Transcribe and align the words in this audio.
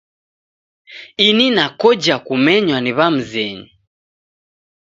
Ini 1.27 1.47
nakoja 1.57 2.15
kumenywa 2.25 2.77
ni 2.83 2.91
w'amzenyu 2.97 3.67